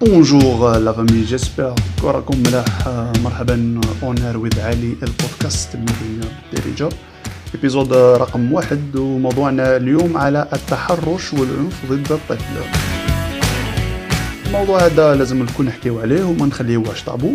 [0.00, 1.74] بونجور لا فامي جيسبر
[2.04, 2.88] راكم ملاح
[3.24, 6.20] مرحبا اونر وذ علي البودكاست الذي
[6.52, 6.88] بالدارجة
[7.54, 12.54] ايبيزود رقم واحد وموضوعنا اليوم على التحرش والعنف ضد الطفل.
[14.46, 17.34] الموضوع هذا لازم الكل نحكيو عليه وما نخليوهش طابو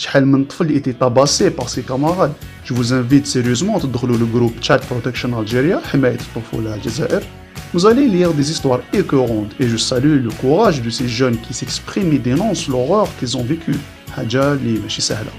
[0.00, 2.32] شحال من طفل ايتي طاباسي بار سي كاماراد
[2.66, 7.22] جو فوز انفيت سيريوزمون تدخلوا لو جروب تشات بروتكشن الجيريا حمايه الطفوله الجزائر
[7.74, 11.52] Vous allez lire des histoires écœurantes et je salue le courage de ces jeunes qui
[11.52, 13.78] s'expriment et dénoncent l'horreur qu'ils ont vécue.
[14.16, 15.30] حاجة اللي ماشي سهلة.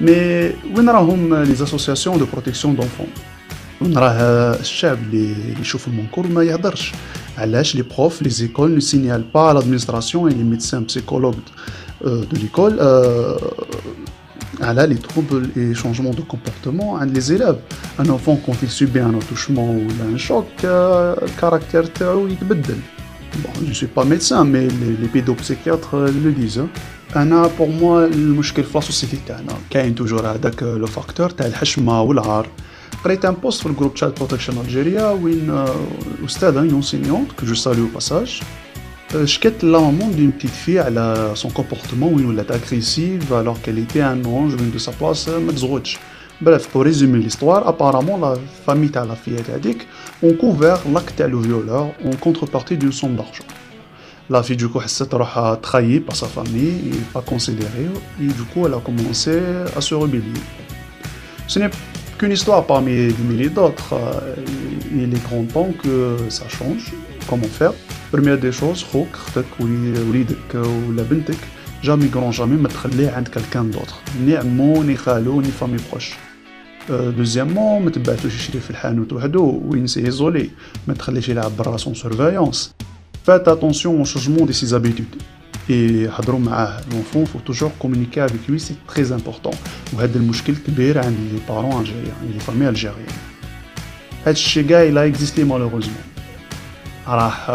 [0.00, 3.20] Mais وين راهم les associations de protection d'enfants
[3.80, 6.92] وين راه الشعب اللي يشوف المنكر ما يهدرش
[7.38, 12.36] علاش لي بروف لي زيكول نو سينيال با لادمينستراسيون et les médecins psychologues euh, de
[12.42, 13.36] l'école euh,
[14.60, 17.60] على les troubles et changements de comportement عند les élèves
[17.98, 22.80] un enfant quand il subit un attouchement ou un choc euh, le caractère تاعو يتبدل
[23.42, 26.66] bon je suis pas médecin mais les, les pédopsychiatres le disent
[27.16, 32.46] انا بور موا المشكل في لاسوسيتي تاعنا كاين توجور هذاك لو فاكتور تاع الحشمه والعار
[33.04, 35.64] قريت ان بوست في الجروب تشات بروتكشن الجيريا وين
[36.24, 38.40] استاذه اون انسينيونت كو جو ساليو باساج
[39.24, 44.04] شكت لا مامون دون بتيت في على سون كومبورتمون وين ولات اغريسيف الوغ كال ايتي
[44.04, 45.98] ان اونج وين دو سا بلاس ما تزغوتش
[46.38, 48.34] Bref, pour résumer l'histoire, apparemment la
[48.66, 49.86] famille de la fillette addict
[50.22, 53.48] ont couvert l'acte le violeur en contrepartie d'une somme d'argent.
[54.28, 55.06] La fille du coup s'est
[55.62, 57.88] trahie par sa famille et pas considérée
[58.20, 59.40] et du coup elle a commencé
[59.74, 60.42] à se rebeller.
[61.46, 61.70] Ce n'est
[62.18, 63.94] qu'une histoire parmi des milliers d'autres.
[64.92, 66.84] Il est grand temps que ça change.
[67.28, 67.74] Comment faire
[68.12, 71.38] Première des choses, خوك اختك وليدك ولا بنتك
[71.84, 76.10] جامي كرون جامي ما تخليه عند quelqu'un d'autre ني عمو ني خالو ني فامي بروش
[76.90, 80.50] دوزيامون ما تبعتوش يشري في الحانوت وحدو وين سي ايزولي
[80.88, 82.74] ما تخليش يلعب برا سون سيرفايونس
[83.24, 85.22] فات اتونسيون au changement de ses habitudes
[85.70, 89.56] et حضروا معاه l'enfant faut toujours communiquer avec lui c'est très important
[89.94, 93.29] وهذا المشكل كبير عند لي بارون الجيريان لي فامي الجيريان
[94.25, 95.95] هاد الشيء كاع لا اكزيستي مالوغوزمون.
[97.07, 97.51] راح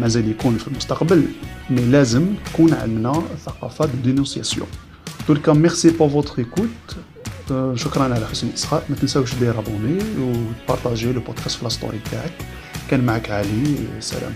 [0.00, 1.24] مازال يكون في المستقبل
[1.70, 4.66] مي لازم تكون عندنا ثقافة دينونسياسيون
[5.26, 6.68] تولكا ميرسي بور فوتر ايكوت
[7.74, 12.32] شكرا على حسن الاصغاء ما تنساوش دير ابوني وتبارطاجي لو بودكاست في لا ستوري تاعك
[12.90, 14.32] كان معك علي سلام.